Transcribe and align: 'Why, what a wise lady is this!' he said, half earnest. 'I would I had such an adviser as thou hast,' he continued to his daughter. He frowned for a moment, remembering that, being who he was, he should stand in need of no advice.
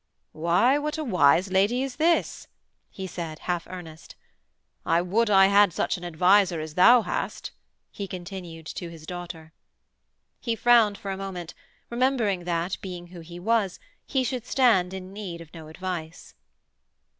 'Why, 0.31 0.79
what 0.79 0.97
a 0.97 1.03
wise 1.03 1.51
lady 1.51 1.83
is 1.83 1.97
this!' 1.97 2.47
he 2.89 3.05
said, 3.05 3.37
half 3.37 3.67
earnest. 3.67 4.15
'I 4.83 5.03
would 5.03 5.29
I 5.29 5.45
had 5.45 5.71
such 5.71 5.95
an 5.95 6.03
adviser 6.03 6.59
as 6.59 6.73
thou 6.73 7.03
hast,' 7.03 7.51
he 7.91 8.07
continued 8.07 8.65
to 8.65 8.89
his 8.89 9.05
daughter. 9.05 9.53
He 10.39 10.55
frowned 10.55 10.97
for 10.97 11.11
a 11.11 11.17
moment, 11.17 11.53
remembering 11.91 12.45
that, 12.45 12.77
being 12.81 13.05
who 13.13 13.19
he 13.19 13.39
was, 13.39 13.79
he 14.07 14.23
should 14.23 14.47
stand 14.47 14.91
in 14.95 15.13
need 15.13 15.39
of 15.39 15.53
no 15.53 15.67
advice. 15.67 16.33